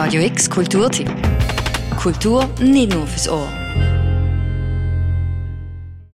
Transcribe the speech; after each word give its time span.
Radio 0.00 0.22
X 0.22 0.48
Kulturtipp. 0.48 1.10
Kultur 2.00 2.48
nicht 2.60 2.94
nur 2.94 3.04
fürs 3.04 3.28
Ohr. 3.28 3.48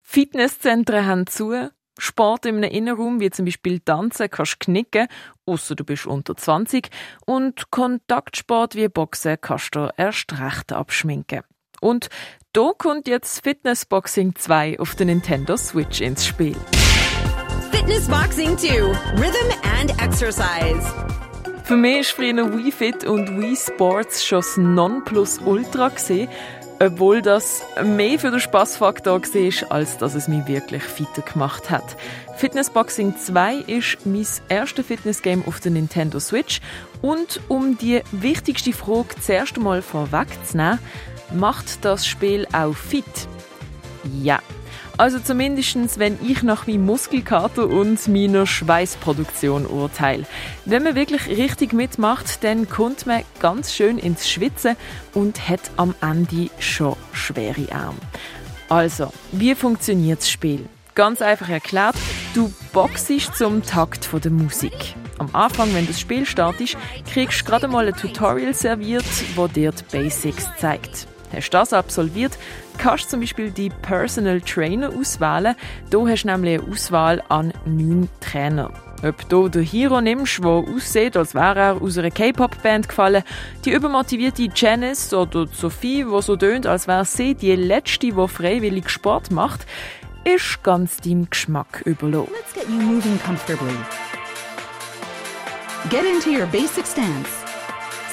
Fitnesszentren 0.00 1.04
haben 1.04 1.26
zu. 1.26 1.52
Sport 1.98 2.46
in 2.46 2.56
einem 2.56 2.70
Innenraum, 2.70 3.20
wie 3.20 3.28
zum 3.28 3.44
Beispiel 3.44 3.80
Tanzen, 3.80 4.30
kannst 4.30 4.54
du 4.54 4.64
knicken, 4.64 5.06
außer 5.44 5.74
du 5.74 5.84
bist 5.84 6.06
unter 6.06 6.34
20. 6.34 6.88
Und 7.26 7.70
Kontaktsport 7.70 8.74
wie 8.74 8.88
Boxen 8.88 9.36
kannst 9.38 9.74
du 9.74 9.90
erst 9.98 10.32
recht 10.40 10.72
abschminken. 10.72 11.42
Und 11.82 12.08
da 12.54 12.70
kommt 12.78 13.06
jetzt 13.06 13.44
Fitnessboxing 13.44 14.34
2 14.34 14.80
auf 14.80 14.94
der 14.94 15.04
Nintendo 15.04 15.58
Switch 15.58 16.00
ins 16.00 16.26
Spiel. 16.26 16.56
Fitness 17.70 18.08
Boxing 18.08 18.56
2 18.56 18.80
Rhythm 19.18 19.52
and 19.78 19.90
Exercise. 20.02 21.13
Für 21.64 21.78
mich 21.78 22.00
ist 22.00 22.10
früher 22.10 22.54
Wii 22.54 22.70
Fit 22.70 23.04
und 23.04 23.40
Wii 23.40 23.56
Sports 23.56 24.22
schon 24.22 24.40
das 24.40 24.58
Nonplusultra 24.58 25.88
gesehen, 25.88 26.28
obwohl 26.78 27.22
das 27.22 27.62
mehr 27.82 28.18
für 28.18 28.30
den 28.30 28.38
Spaßfaktor 28.38 29.22
war, 29.22 29.72
als 29.72 29.96
dass 29.96 30.14
es 30.14 30.28
mich 30.28 30.46
wirklich 30.46 30.82
fitter 30.82 31.22
gemacht 31.22 31.70
hat. 31.70 31.96
Fitnessboxing 32.36 33.16
2 33.16 33.54
ist 33.66 34.04
mein 34.04 34.26
erstes 34.50 34.86
Fitnessgame 34.86 35.42
auf 35.46 35.58
der 35.60 35.72
Nintendo 35.72 36.20
Switch 36.20 36.60
und 37.00 37.40
um 37.48 37.78
die 37.78 38.02
wichtigste 38.12 38.74
Frage 38.74 39.14
zuerst 39.18 39.56
einmal 39.56 39.80
vorwegzunehmen, 39.80 40.78
macht 41.32 41.82
das 41.82 42.06
Spiel 42.06 42.46
auch 42.52 42.76
fit? 42.76 43.04
Ja. 44.22 44.40
Also 44.96 45.18
zumindestens, 45.18 45.98
wenn 45.98 46.18
ich 46.24 46.44
nach 46.44 46.68
meinem 46.68 46.86
Muskelkater 46.86 47.66
und 47.66 48.06
meiner 48.06 48.46
Schweißproduktion 48.46 49.66
urteile. 49.66 50.24
Wenn 50.66 50.84
man 50.84 50.94
wirklich 50.94 51.26
richtig 51.26 51.72
mitmacht, 51.72 52.44
dann 52.44 52.68
kommt 52.68 53.06
man 53.06 53.22
ganz 53.40 53.74
schön 53.74 53.98
ins 53.98 54.28
Schwitzen 54.28 54.76
und 55.12 55.48
hat 55.48 55.62
am 55.76 55.94
Ende 56.00 56.48
schon 56.60 56.96
schwere 57.12 57.72
Arme. 57.72 57.98
Also, 58.68 59.12
wie 59.32 59.54
funktioniert 59.54 60.20
das 60.20 60.30
Spiel? 60.30 60.68
Ganz 60.94 61.20
einfach 61.22 61.48
erklärt, 61.48 61.96
du 62.34 62.52
boxst 62.72 63.36
zum 63.36 63.64
Takt 63.64 64.08
der 64.12 64.30
Musik. 64.30 64.94
Am 65.18 65.28
Anfang, 65.32 65.74
wenn 65.74 65.88
das 65.88 65.98
Spiel 65.98 66.24
startet, 66.24 66.76
kriegst 67.12 67.40
du 67.40 67.44
gerade 67.46 67.66
mal 67.66 67.88
ein 67.88 67.94
Tutorial 67.94 68.54
serviert, 68.54 69.04
wo 69.34 69.48
dir 69.48 69.72
die 69.72 69.84
Basics 69.90 70.48
zeigt. 70.58 71.08
Hast 71.32 71.50
du 71.50 71.58
das 71.58 71.72
absolviert, 71.72 72.38
kannst 72.78 73.06
du 73.06 73.08
zum 73.10 73.20
Beispiel 73.20 73.50
die 73.50 73.70
Personal 73.70 74.40
Trainer 74.40 74.90
auswählen. 74.90 75.56
Du 75.90 76.08
hast 76.08 76.24
nämlich 76.24 76.60
eine 76.60 76.70
Auswahl 76.70 77.22
an 77.28 77.52
neun 77.64 78.08
Trainer. 78.20 78.70
Ob 79.02 79.28
du 79.28 79.48
den 79.48 79.64
Hero 79.64 80.00
nimmst, 80.00 80.38
der 80.42 80.50
aussieht, 80.50 81.16
als 81.16 81.34
wäre 81.34 81.58
er 81.58 81.82
aus 81.82 81.98
einer 81.98 82.10
K-Pop-Band 82.10 82.88
gefallen, 82.88 83.22
die 83.64 83.72
übermotivierte 83.72 84.48
Janice 84.54 85.12
oder 85.12 85.46
Sophie, 85.48 86.04
die 86.04 86.22
so 86.22 86.36
tönt, 86.36 86.66
als 86.66 86.88
wäre 86.88 87.04
sie 87.04 87.34
die 87.34 87.54
Letzte, 87.54 88.06
die 88.06 88.28
freiwillig 88.28 88.88
Sport 88.88 89.30
macht, 89.30 89.66
ist 90.24 90.62
ganz 90.62 90.96
deinem 90.98 91.28
Geschmack 91.28 91.82
überlassen. 91.84 92.32
Let's 92.32 92.54
get 92.54 92.66
you 92.68 92.80
moving 92.80 93.18
comfortably. 93.20 93.76
Get 95.90 96.04
into 96.04 96.30
your 96.30 96.46
basic 96.46 96.86
stance. 96.86 97.28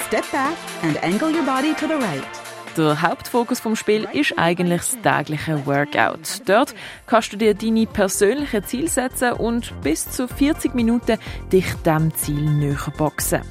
Step 0.07 0.29
back 0.33 0.57
and 0.83 1.01
angle 1.03 1.31
your 1.31 1.45
body 1.45 1.73
to 1.75 1.87
the 1.87 1.93
right. 1.93 2.40
Der 2.77 3.01
Hauptfokus 3.01 3.59
vom 3.59 3.75
Spiel 3.75 4.07
ist 4.13 4.37
eigentlich 4.37 4.81
das 4.81 5.01
tägliche 5.01 5.65
Workout. 5.65 6.41
Dort 6.45 6.73
kannst 7.05 7.33
du 7.33 7.37
dir 7.37 7.53
deine 7.53 7.85
persönlichen 7.85 8.63
Ziele 8.63 8.87
setzen 8.87 9.33
und 9.33 9.73
bis 9.81 10.09
zu 10.09 10.25
40 10.25 10.73
Minuten 10.73 11.17
dich 11.51 11.65
dem 11.85 12.15
Ziel 12.15 12.39
näher 12.41 12.93
boxen. 12.97 13.41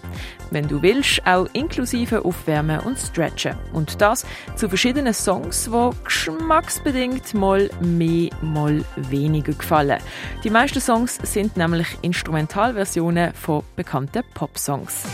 Wenn 0.50 0.66
du 0.66 0.80
willst, 0.80 1.20
auch 1.26 1.46
inklusive 1.52 2.24
Aufwärmen 2.24 2.80
und 2.80 2.98
Stretchen. 2.98 3.56
Und 3.74 4.00
das 4.00 4.24
zu 4.56 4.68
verschiedenen 4.68 5.12
Songs, 5.12 5.70
die 5.70 5.90
geschmacksbedingt 6.04 7.34
mal 7.34 7.68
mehr, 7.80 8.30
mal 8.40 8.82
weniger 8.96 9.52
gefallen. 9.52 10.00
Die 10.42 10.50
meisten 10.50 10.80
Songs 10.80 11.18
sind 11.22 11.58
nämlich 11.58 11.88
Instrumentalversionen 12.00 13.34
von 13.34 13.64
bekannten 13.76 14.22
Popsongs. 14.32 15.04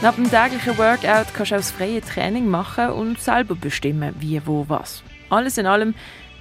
Nach 0.00 0.14
dem 0.14 0.30
täglichen 0.30 0.78
Workout 0.78 1.34
kannst 1.34 1.50
du 1.50 1.56
auch 1.56 1.58
das 1.58 1.72
freie 1.72 2.00
Training 2.00 2.46
machen 2.46 2.90
und 2.90 3.20
selber 3.20 3.56
bestimmen, 3.56 4.14
wie, 4.20 4.40
wo, 4.46 4.64
was. 4.68 5.02
Alles 5.28 5.58
in 5.58 5.66
allem, 5.66 5.92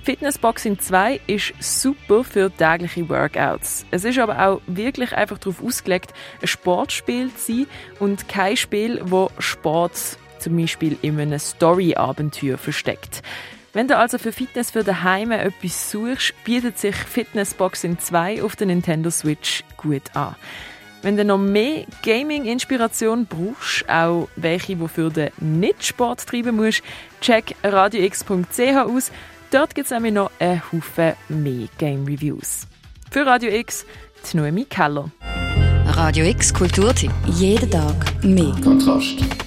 Fitnessboxing 0.04 0.78
2 0.78 1.22
ist 1.26 1.54
super 1.60 2.24
für 2.24 2.52
tägliche 2.56 3.10
Workouts. 3.10 3.88
Es 3.90 4.06
ist 4.06 4.20
aber 4.20 4.48
auch 4.48 4.62
wirklich 4.68 5.12
einfach 5.14 5.40
darauf 5.40 5.64
ausgelegt, 5.64 6.14
ein 6.40 6.48
Sportspiel 6.48 7.34
zu 7.34 7.52
sein 7.52 7.68
und 8.00 8.30
kein 8.30 8.58
Spiel, 8.58 9.02
wo 9.06 9.32
Sport 9.40 10.00
zum 10.38 10.56
Beispiel 10.56 10.96
in 11.02 11.20
einem 11.20 11.40
Story-Abenteuer 11.40 12.60
versteckt. 12.60 13.24
Wenn 13.74 13.88
du 13.88 13.98
also 13.98 14.20
für 14.20 14.32
Fitness 14.32 14.70
für 14.70 14.84
daheim 14.84 15.32
etwas 15.32 15.90
suchst, 15.90 16.36
bietet 16.44 16.78
sich 16.78 16.96
Fitnessboxing 16.96 17.98
2 17.98 18.44
auf 18.44 18.56
der 18.56 18.68
Nintendo 18.68 19.10
Switch 19.10 19.64
gut 19.78 20.16
an. 20.16 20.36
Wenn 21.02 21.16
du 21.16 21.24
noch 21.24 21.38
mehr 21.38 21.86
Gaming-Inspiration 22.04 23.28
brauchst, 23.28 23.88
auch 23.88 24.28
welche, 24.36 24.80
wofür 24.80 25.10
du 25.10 25.32
nicht 25.40 25.86
Sport 25.86 26.26
treiben 26.26 26.56
musst, 26.56 26.82
check 27.22 27.56
radiox.ch 27.64 28.60
aus. 28.86 29.12
Dort 29.52 29.76
gibt 29.76 29.86
es 29.86 29.92
nämlich 29.92 30.14
noch 30.14 30.32
einen 30.40 30.62
Haufen 30.72 31.14
mehr 31.30 31.68
Game-Reviews. 31.78 32.68
Für 33.12 33.26
Radio 33.26 33.52
X, 33.52 33.86
die 34.32 34.38
Noemi 34.38 34.66
Keller. 34.66 35.10
Radio 35.86 36.26
X 36.26 36.54
Kulturtipp. 36.54 37.12
Jeden 37.28 37.72
Tag 37.72 37.96
mehr. 38.24 38.54
Kontrast. 38.62 39.47